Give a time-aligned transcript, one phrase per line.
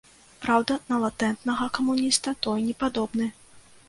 [0.43, 3.29] Праўда, на латэнтнага камуніста той не падобны.